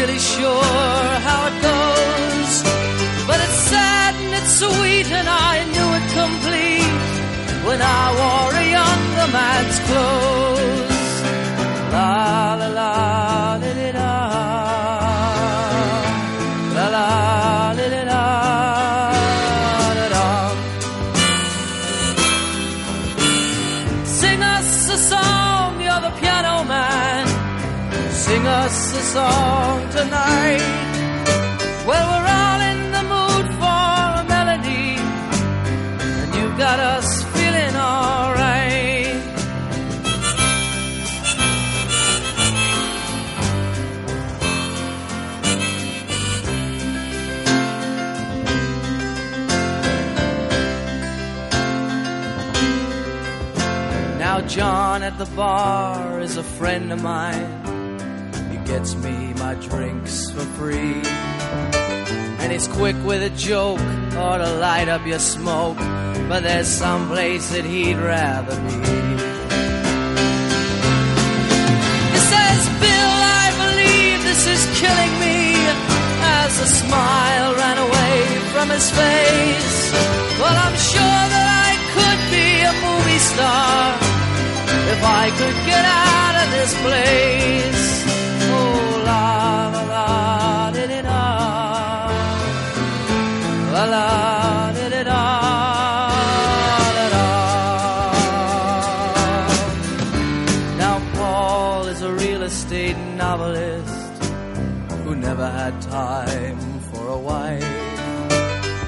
[0.00, 0.64] really sure
[1.28, 2.52] how it goes,
[3.28, 7.00] but it's sad and it's sweet, and I knew it complete
[7.66, 8.49] when I wore
[54.50, 57.46] John at the bar is a friend of mine.
[58.50, 61.02] He gets me my drinks for free.
[62.40, 65.78] And he's quick with a joke or to light up your smoke.
[66.28, 68.74] But there's some place that he'd rather be.
[72.10, 75.38] He says, Bill, I believe this is killing me.
[76.42, 78.18] As a smile ran away
[78.50, 79.92] from his face.
[80.42, 84.19] Well, I'm sure that I could be a movie star
[84.92, 88.04] if I could get out of this place.
[88.52, 91.22] Oh, la la la di di da,
[93.74, 94.30] la la.
[100.78, 104.22] Now Paul is a real estate novelist
[105.04, 106.58] who never had time
[106.92, 107.64] for a wife,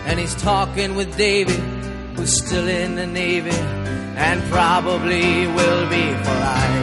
[0.06, 1.60] and he's talking with David,
[2.16, 3.81] who's still in the Navy
[4.16, 6.82] and probably will be for life.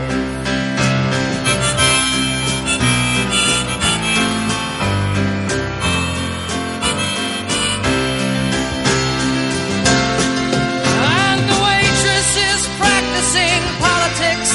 [11.02, 14.52] And the waitress is practicing politics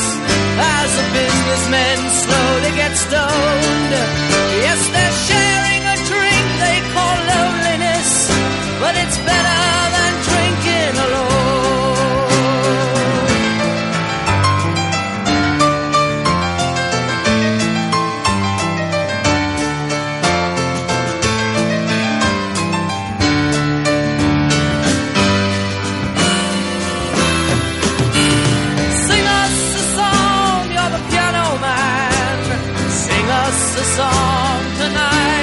[0.59, 3.93] as the businessmen slowly get stoned.
[4.67, 8.11] Yes, they're sharing a drink they call loneliness,
[8.81, 9.84] but it's better
[33.77, 35.34] a song tonight.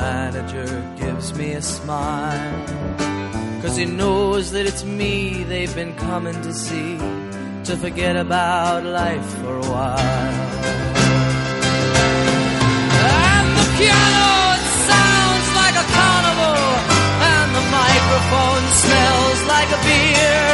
[0.00, 2.66] Manager gives me a smile.
[3.62, 6.96] Cause he knows that it's me they've been coming to see,
[7.68, 10.40] to forget about life for a while.
[13.36, 16.62] And the piano, it sounds like a carnival,
[17.36, 20.46] and the microphone smells like a beer.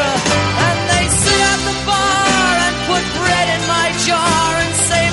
[0.66, 5.04] And they sit at the bar and put bread in my jar and say,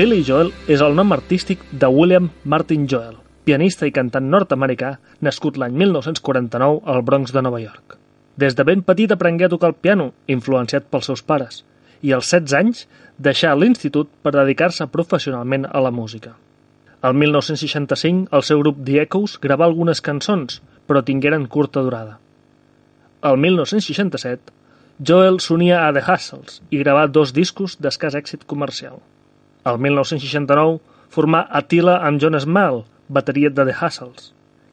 [0.00, 4.94] Billy Joel és el nom artístic de William Martin Joel, pianista i cantant nord-americà
[5.26, 7.98] nascut l'any 1949 al Bronx de Nova York.
[8.40, 10.06] Des de ben petit aprengué a tocar el piano,
[10.36, 11.60] influenciat pels seus pares,
[12.00, 12.86] i als 16 anys
[13.28, 16.32] deixà l'institut per dedicar-se professionalment a la música.
[17.04, 22.16] El 1965, el seu grup The Echoes gravà algunes cançons, però tingueren curta durada.
[23.20, 24.48] El 1967,
[25.04, 29.02] Joel s'unia a The Hustles i gravà dos discos d'escàs èxit comercial.
[29.68, 30.78] El 1969
[31.12, 32.78] formà Attila amb John Small,
[33.12, 34.30] bateria de The Hustles.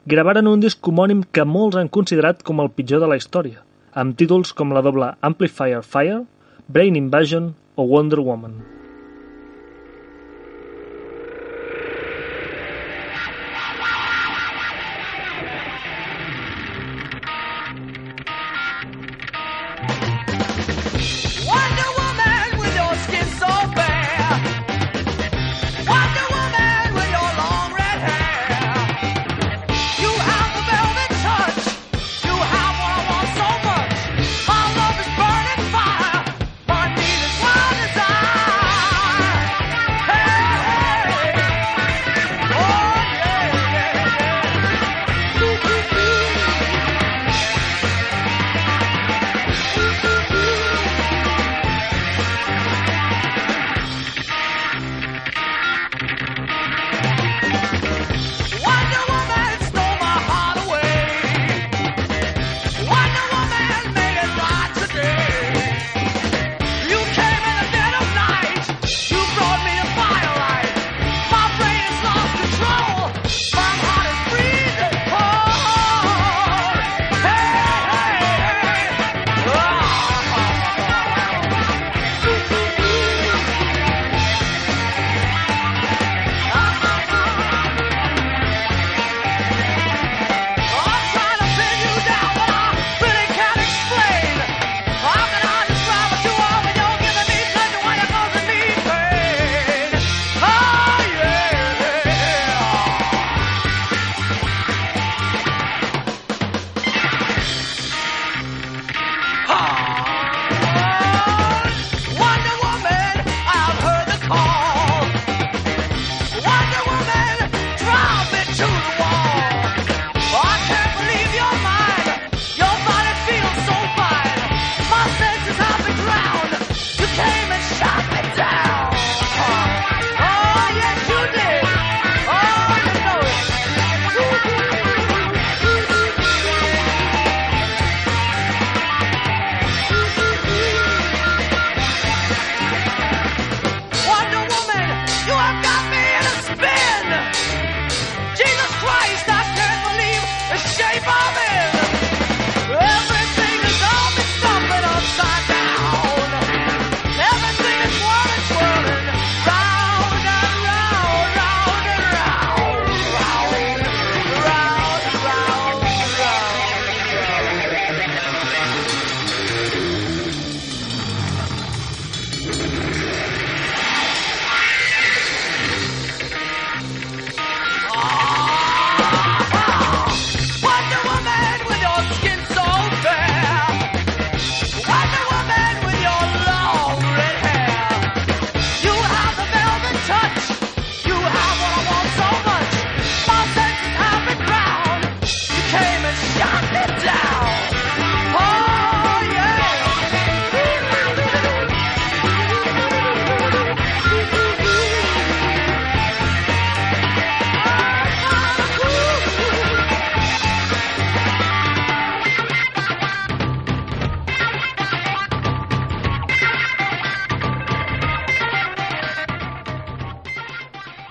[0.07, 3.59] Gravaren un disc homònim que molts han considerat com el pitjor de la història,
[3.91, 6.23] amb títols com la doble Amplifier Fire,
[6.71, 8.76] Brain Invasion o Wonder Woman.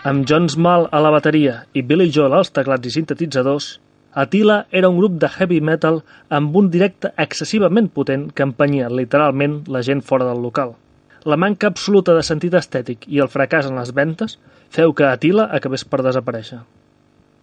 [0.07, 3.65] Amb John Small a la bateria i Billy Joel als teclats i sintetitzadors,
[4.23, 5.97] Attila era un grup de heavy metal
[6.39, 10.77] amb un directe excessivament potent que empenyia literalment la gent fora del local.
[11.27, 14.39] La manca absoluta de sentit estètic i el fracàs en les ventes
[14.79, 16.61] feu que Attila acabés per desaparèixer.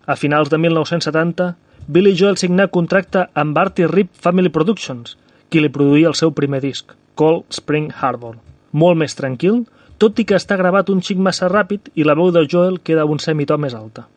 [0.07, 1.51] A finals de 1970,
[1.91, 5.17] Billy Joel signà contracte amb Artie Rip Family Productions,
[5.51, 8.39] qui li produïa el seu primer disc, Cold Spring Harbor.
[8.71, 9.65] Molt més tranquil,
[9.97, 13.05] tot i que està gravat un xic massa ràpid i la veu de Joel queda
[13.05, 14.07] un semitó més alta.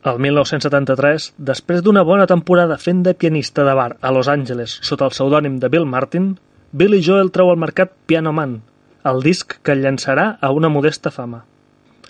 [0.00, 5.04] El 1973, després d'una bona temporada fent de pianista de bar a Los Angeles sota
[5.04, 6.32] el pseudònim de Bill Martin,
[6.72, 8.62] Billy Joel treu al mercat Piano Man,
[9.04, 11.44] el disc que el llançarà a una modesta fama.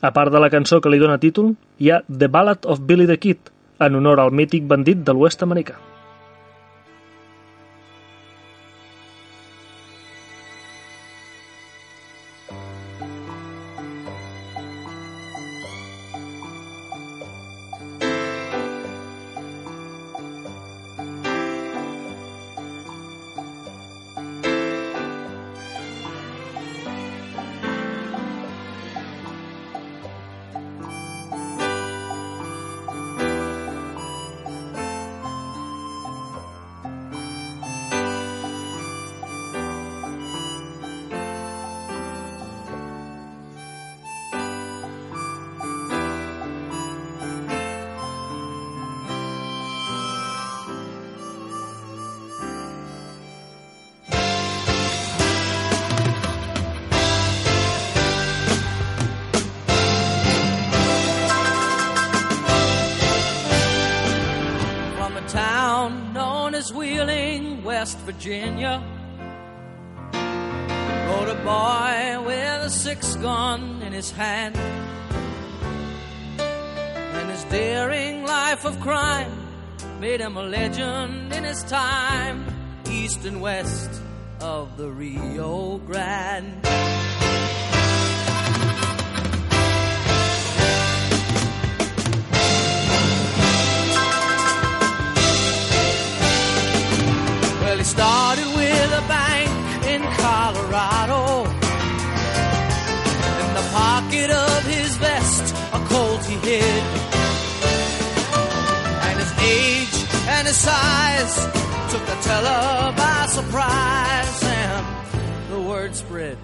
[0.01, 3.11] A part de la cançó que li dóna títol, hi ha The Ballad of Billy
[3.11, 5.81] the Kid, en honor al mític bandit de l'oest americà.
[68.13, 68.83] Virginia.
[70.13, 74.57] Rode a boy with a six gun in his hand.
[76.41, 79.31] And his daring life of crime
[80.01, 82.45] made him a legend in his time,
[82.91, 84.03] east and west
[84.41, 87.00] of the Rio Grande.
[97.91, 99.51] Started with a bank
[99.93, 101.21] in Colorado.
[103.43, 106.83] In the pocket of his vest, a Colt he hid.
[109.07, 109.97] And his age
[110.35, 111.35] and his size
[111.91, 114.39] took the teller by surprise.
[114.45, 114.87] And
[115.51, 116.39] the word spread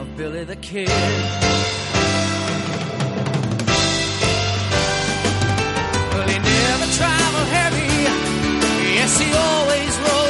[0.00, 0.88] of Billy the Kid.
[6.10, 7.94] Well, he never traveled heavy.
[8.98, 10.23] Yes, he always rode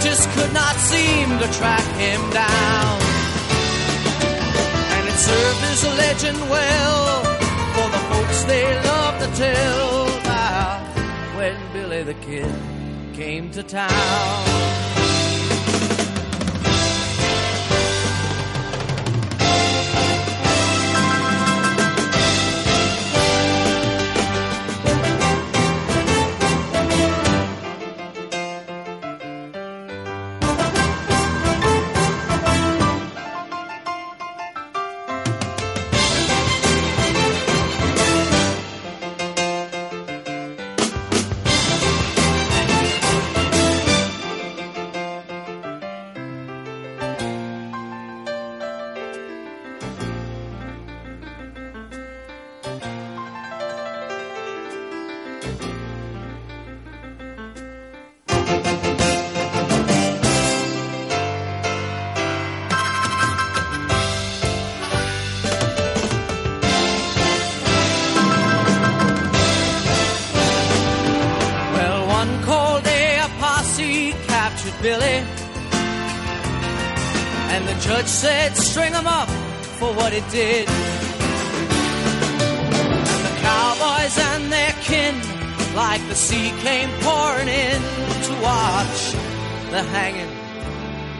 [0.00, 3.00] just could not seem to track him down.
[4.94, 7.22] And it served as a legend well
[7.74, 10.80] for the folks they love to tell about
[11.36, 12.52] when Billy the Kid
[13.14, 14.99] came to town.
[77.60, 79.28] And the judge said, string him up
[79.78, 80.66] for what he did.
[83.26, 85.14] The cowboys and their kin,
[85.74, 87.82] like the sea, came pouring in
[88.22, 89.12] to watch
[89.70, 90.32] the hanging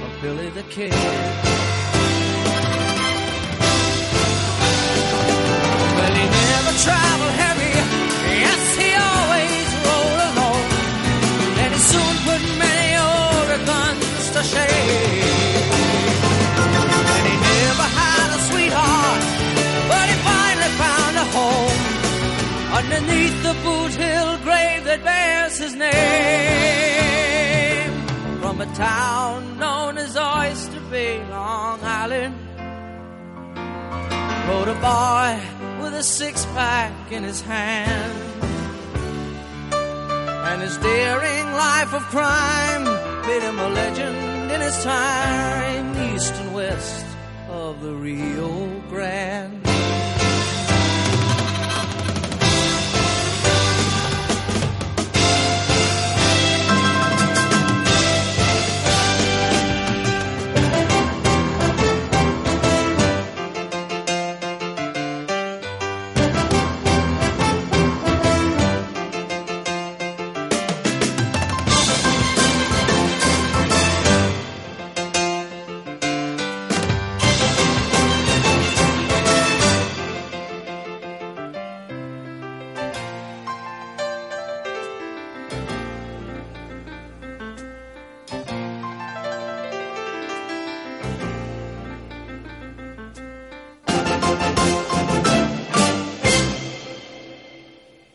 [0.02, 1.59] of Billy the Kid.
[23.00, 25.90] Underneath the Boot Hill grave that bears his name.
[28.40, 32.34] From a town known as Oyster Bay, Long Island
[34.48, 35.40] rode a boy
[35.82, 38.18] with a six pack in his hand.
[39.72, 42.84] And his daring life of crime
[43.26, 47.06] made him a legend in his time, east and west
[47.48, 49.89] of the Rio Grande.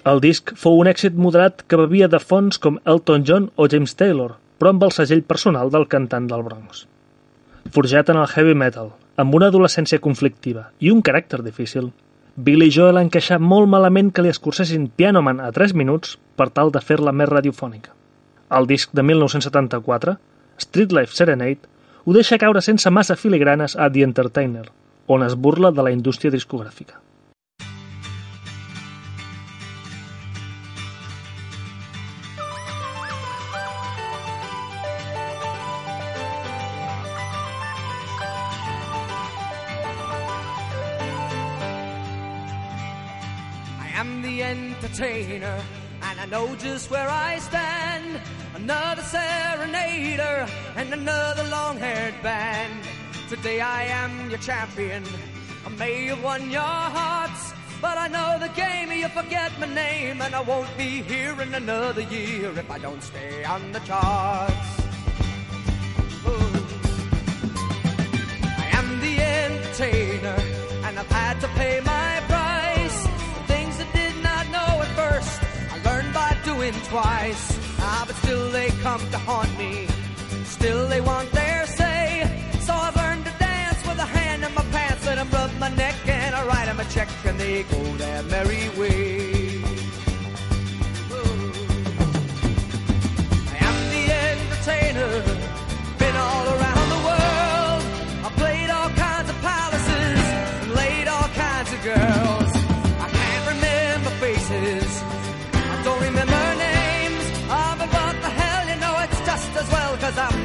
[0.10, 3.96] El disc fou un èxit moderat que bevia de fons com Elton John o James
[3.98, 6.84] Taylor, però amb el segell personal del cantant del Bronx.
[7.74, 11.88] Forjat en el heavy metal, amb una adolescència conflictiva i un caràcter difícil,
[12.36, 16.70] Billy Joel encaixà molt malament que li escurcessin Piano Man a 3 minuts per tal
[16.76, 17.96] de fer-la més radiofònica.
[18.60, 20.18] El disc de 1974,
[20.68, 21.66] Street Life Serenade,
[22.06, 24.68] ho deixa caure sense massa filigranes a The Entertainer,
[25.08, 27.02] on es burla de la indústria discogràfica.
[43.96, 45.58] Am the entertainer,
[46.02, 48.20] and I know just where I stand.
[48.54, 52.84] Another serenader and another long haired band.
[53.30, 55.04] Today I am your champion.
[55.66, 58.92] I may have won your hearts, but I know the game.
[58.92, 63.02] You forget my name, and I won't be here in another year if I don't
[63.02, 64.72] stay on the charts.
[66.28, 66.66] Ooh.
[68.64, 70.38] I am the entertainer,
[70.86, 72.05] and I've had to pay my
[76.72, 77.60] doing twice.
[77.80, 79.88] Ah, but still they come to haunt me.
[80.46, 82.24] Still they want their say.
[82.62, 85.70] So I've learned to dance with a hand in my pants, and I rub my
[85.76, 89.62] neck and I write 'em a check, and they go their merry way.
[91.12, 91.52] Ooh.
[93.54, 95.35] I am the entertainer,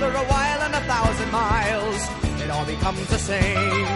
[0.02, 2.08] after a while and a thousand miles,
[2.42, 3.86] it all becomes the same.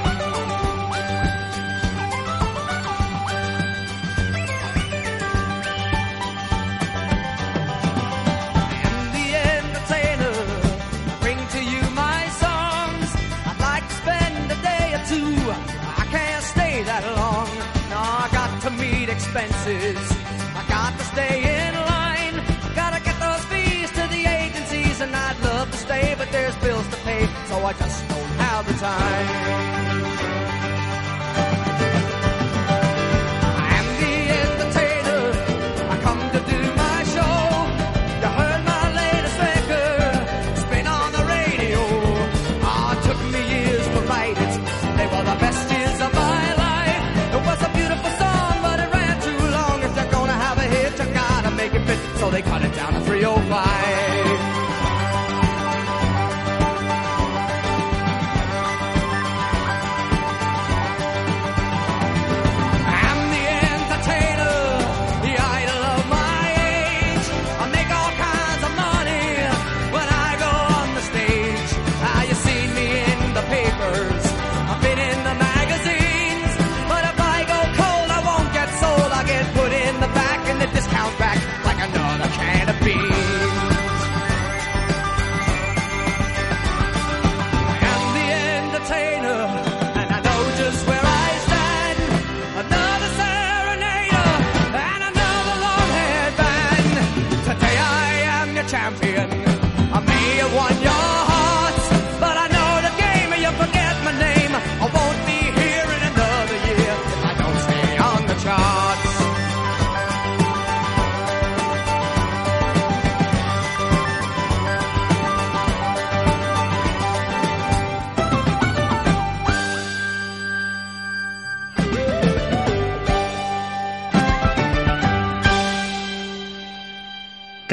[8.84, 10.36] am the entertainer.
[11.20, 13.08] Bring to you my songs.
[13.48, 15.34] I'd like to spend a day or two.
[16.02, 17.48] I can't stay that long.
[17.88, 20.23] No, I got to meet expenses.
[27.66, 30.03] I just don't have the time.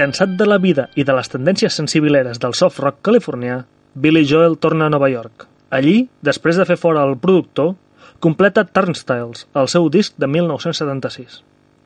[0.02, 3.60] Cansat de la vida i de les tendències sensibileres del soft rock californià,
[3.94, 5.44] Billy Joel torna a Nova York.
[5.78, 7.76] Allí, després de fer fora el productor,
[8.26, 11.36] completa Turnstiles, el seu disc de 1976.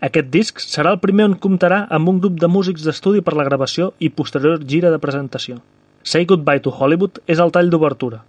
[0.08, 3.44] Aquest disc serà el primer on comptarà amb un grup de músics d'estudi per la
[3.50, 5.58] gravació i posterior gira de presentació.
[6.04, 8.22] Say Goodbye to Hollywood és el tall d'obertura,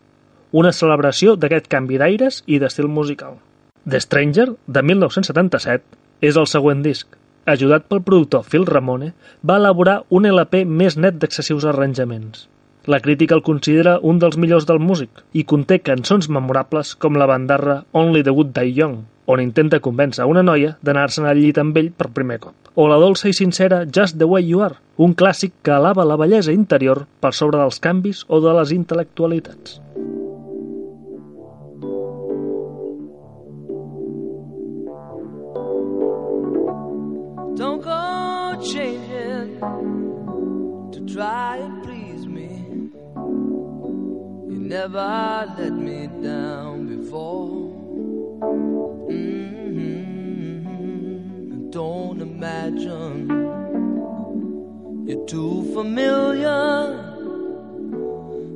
[0.51, 3.38] una celebració d'aquest canvi d'aires i d'estil musical.
[3.87, 5.87] The Stranger, de 1977,
[6.27, 7.07] és el següent disc.
[7.47, 9.13] Ajudat pel productor Phil Ramone,
[9.47, 12.49] va elaborar un LP més net d'excessius arranjaments.
[12.91, 17.31] La crítica el considera un dels millors del músic i conté cançons memorables com la
[17.31, 18.99] bandarra Only the Good Die Young,
[19.31, 22.57] on intenta convèncer una noia d'anar-se'n al llit amb ell per primer cop.
[22.75, 26.19] O la dolça i sincera Just the Way You Are, un clàssic que alaba la
[26.19, 29.79] bellesa interior per sobre dels canvis o de les intel·lectualitats.
[41.16, 42.50] Try and please me.
[44.50, 47.72] You never let me down before.
[49.11, 50.11] Mm-hmm.
[51.70, 53.29] Don't imagine
[55.07, 57.02] you're too familiar.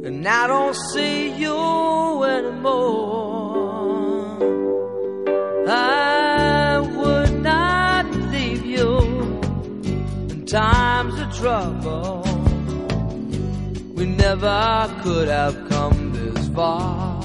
[0.04, 3.70] And I don't see you anymore.
[5.66, 8.98] I would not leave you
[10.28, 12.19] in times of trouble.
[14.00, 17.22] We never could have come this far.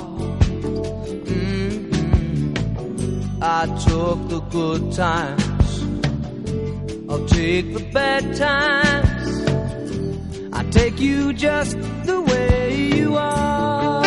[1.17, 2.19] Mm-hmm.
[3.41, 5.83] I took the good times,
[7.09, 9.47] I'll take the bad times.
[10.51, 14.03] I take you just the way you are.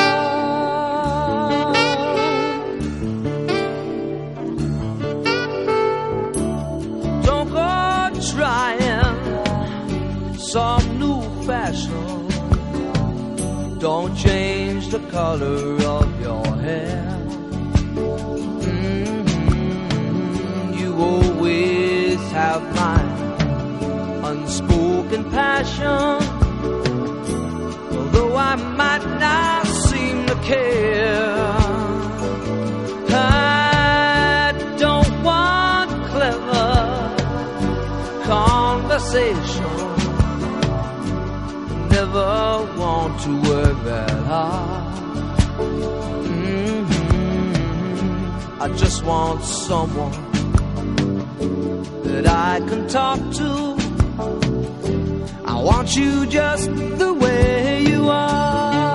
[7.22, 9.16] Don't go trying
[10.36, 12.17] some new fashion.
[13.90, 17.08] Don't change the color of your hair.
[18.60, 19.38] Mm-hmm.
[20.78, 23.00] You always have my
[24.30, 26.20] unspoken passion.
[27.96, 31.27] Although I might not seem to care,
[42.10, 44.96] Never want to work that hard.
[46.78, 47.42] Mm-hmm.
[48.62, 50.12] I just want someone
[52.04, 53.76] that I can talk to.
[55.44, 58.94] I want you just the way you are.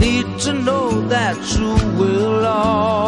[0.00, 3.07] Need to know that you will always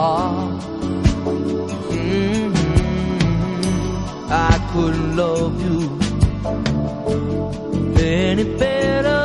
[0.00, 0.62] heart.
[1.90, 2.52] Mhm.
[4.30, 5.80] I couldn't love you
[7.98, 9.24] any better.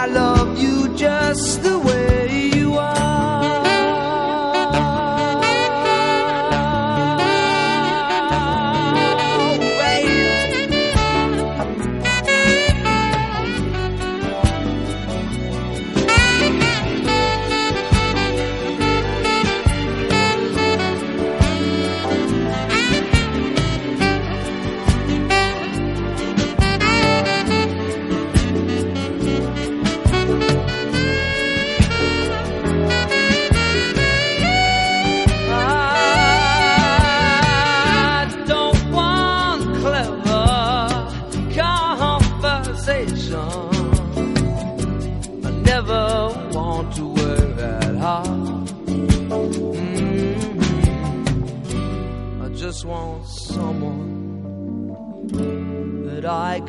[0.00, 1.95] I love you just the way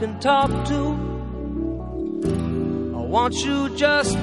[0.08, 0.80] can talk to.
[2.96, 4.18] I want you just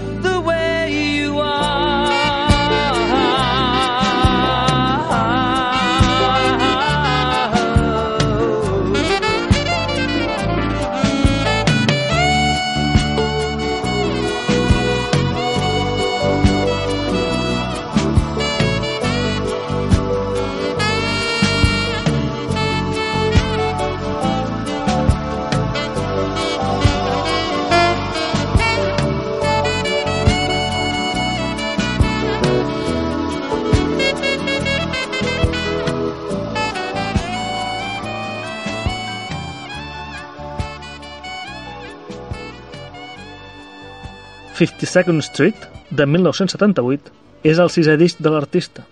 [44.64, 47.12] 52nd Street de 1978
[47.44, 48.84] és el sisè disc de l'artista,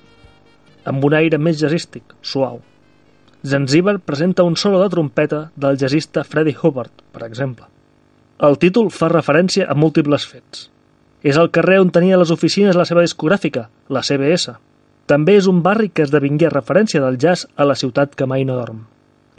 [0.85, 2.61] amb un aire més jazzístic, suau.
[3.43, 7.67] Zanzibar presenta un solo de trompeta del jazzista Freddie Hubbard, per exemple.
[8.39, 10.69] El títol fa referència a múltiples fets.
[11.23, 14.57] És el carrer on tenia les oficines la seva discogràfica, la CBS.
[15.07, 18.59] També és un barri que esdevingué referència del jazz a la ciutat que mai no
[18.61, 18.85] dorm.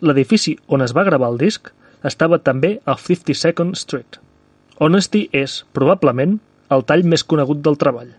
[0.02, 1.69] L'edifici on es va gravar el disc
[2.04, 4.24] estava també a 52nd Street.
[4.79, 6.39] Honesty és, probablement,
[6.73, 8.09] el tall més conegut del treball.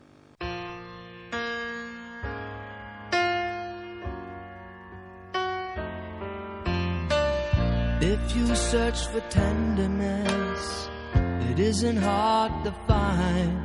[8.04, 10.88] If you search for tenderness,
[11.50, 13.58] it isn't hard to find.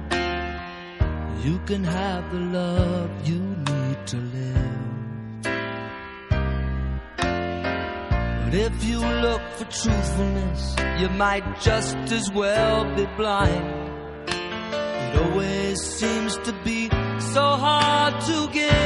[1.45, 4.78] You can have the love you need to live.
[8.49, 13.63] But if you look for truthfulness, you might just as well be blind.
[14.27, 18.78] It always seems to be so hard to give.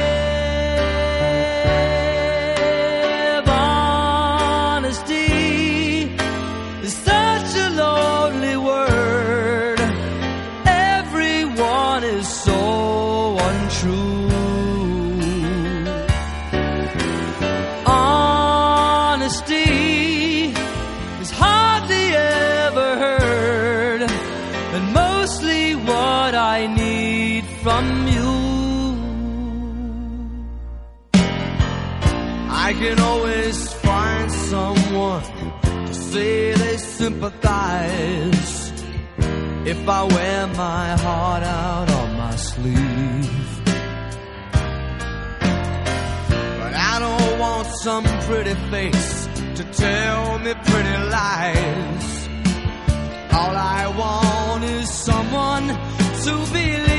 [25.74, 28.54] What I need from you.
[32.66, 35.22] I can always find someone
[35.86, 38.72] to say they sympathize
[39.66, 43.60] if I wear my heart out on my sleeve.
[46.60, 52.28] But I don't want some pretty face to tell me pretty lies.
[53.32, 54.33] All I want
[54.84, 55.68] someone
[56.24, 56.93] to believe.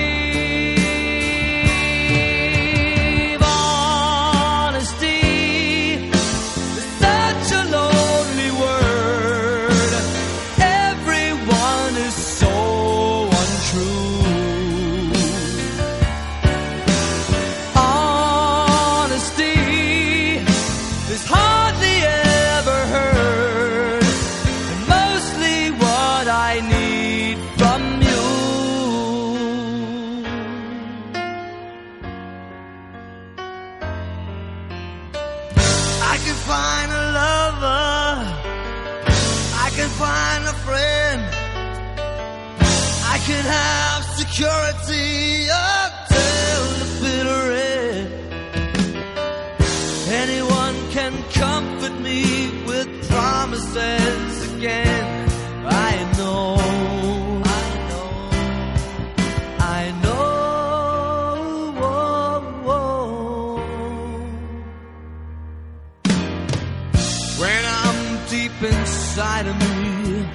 [43.26, 48.10] Can have security up till the bitter end.
[50.24, 52.22] Anyone can comfort me
[52.68, 55.30] with promises again.
[55.66, 56.56] I know,
[59.60, 60.26] I know.
[67.42, 70.28] When I'm deep inside of me,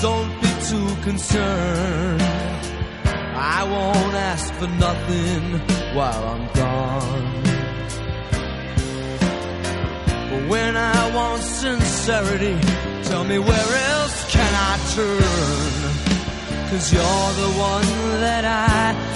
[0.00, 0.31] don't
[0.72, 2.22] too concerned.
[3.56, 5.42] I won't ask for nothing
[5.96, 7.28] while I'm gone.
[10.30, 12.56] But when I want sincerity,
[13.10, 16.70] tell me where else can I turn?
[16.70, 17.90] Cause you're the one
[18.24, 19.12] that I